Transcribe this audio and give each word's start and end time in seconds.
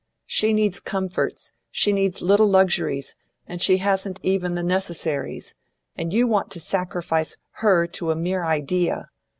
She 0.25 0.51
needs 0.51 0.79
comforts, 0.79 1.51
she 1.69 1.91
needs 1.91 2.23
little 2.23 2.49
luxuries, 2.49 3.15
and 3.45 3.61
she 3.61 3.77
hasn't 3.77 4.19
even 4.23 4.55
the 4.55 4.63
necessaries; 4.63 5.53
and 5.95 6.11
you 6.11 6.25
want 6.25 6.49
to 6.53 6.59
sacrifice 6.59 7.37
her 7.61 7.85
to 7.85 8.09
a 8.09 8.15
mere 8.15 8.43
idea! 8.43 9.11